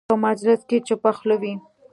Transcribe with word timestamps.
په 0.09 0.15
مجلس 0.25 0.59
کې 0.69 0.77
چوپه 0.87 1.11
خوله 1.17 1.35
وي. 1.41 1.53